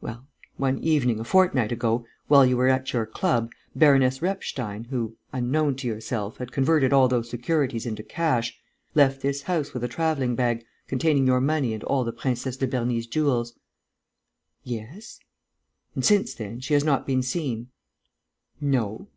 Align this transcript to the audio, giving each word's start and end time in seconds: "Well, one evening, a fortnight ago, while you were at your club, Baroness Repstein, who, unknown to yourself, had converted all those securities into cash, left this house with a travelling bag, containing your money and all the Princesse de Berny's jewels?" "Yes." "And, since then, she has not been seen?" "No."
"Well, 0.00 0.26
one 0.56 0.78
evening, 0.78 1.20
a 1.20 1.24
fortnight 1.24 1.70
ago, 1.70 2.06
while 2.28 2.46
you 2.46 2.56
were 2.56 2.66
at 2.68 2.94
your 2.94 3.04
club, 3.04 3.52
Baroness 3.74 4.22
Repstein, 4.22 4.84
who, 4.84 5.18
unknown 5.34 5.76
to 5.76 5.86
yourself, 5.86 6.38
had 6.38 6.50
converted 6.50 6.94
all 6.94 7.08
those 7.08 7.28
securities 7.28 7.84
into 7.84 8.02
cash, 8.02 8.58
left 8.94 9.20
this 9.20 9.42
house 9.42 9.74
with 9.74 9.84
a 9.84 9.88
travelling 9.88 10.34
bag, 10.34 10.64
containing 10.88 11.26
your 11.26 11.42
money 11.42 11.74
and 11.74 11.84
all 11.84 12.04
the 12.04 12.10
Princesse 12.14 12.56
de 12.56 12.66
Berny's 12.66 13.06
jewels?" 13.06 13.52
"Yes." 14.64 15.20
"And, 15.94 16.02
since 16.06 16.32
then, 16.32 16.60
she 16.60 16.72
has 16.72 16.82
not 16.84 17.06
been 17.06 17.22
seen?" 17.22 17.68
"No." 18.58 19.08